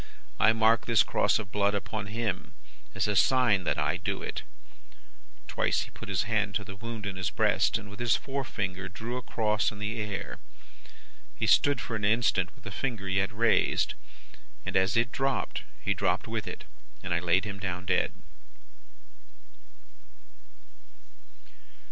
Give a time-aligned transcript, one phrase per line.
[0.39, 2.55] I mark this cross of blood upon him,
[2.95, 4.41] as a sign that I do it.'
[5.47, 8.89] "Twice, he put his hand to the wound in his breast, and with his forefinger
[8.89, 10.39] drew a cross in the air.
[11.35, 13.93] He stood for an instant with the finger yet raised,
[14.65, 16.63] and as it dropped, he dropped with it,
[17.03, 18.11] and I laid him down dead.